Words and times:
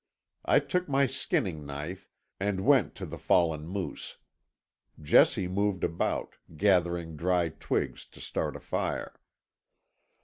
I 0.45 0.57
took 0.57 0.89
my 0.89 1.05
skinning 1.05 1.63
knife 1.63 2.09
and 2.39 2.65
went 2.65 2.95
to 2.95 3.05
the 3.05 3.19
fallen 3.19 3.67
moose. 3.67 4.17
Jessie 4.99 5.47
moved 5.47 5.83
about, 5.83 6.37
gathering 6.57 7.15
dry 7.15 7.49
twigs 7.49 8.07
to 8.07 8.19
start 8.19 8.55
a 8.55 8.59
fire. 8.61 9.19